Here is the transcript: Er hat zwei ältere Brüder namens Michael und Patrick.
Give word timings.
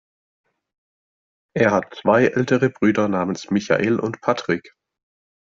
Er 1.53 1.69
hat 1.73 1.93
zwei 1.93 2.25
ältere 2.25 2.71
Brüder 2.71 3.07
namens 3.07 3.51
Michael 3.51 3.99
und 3.99 4.19
Patrick. 4.19 4.73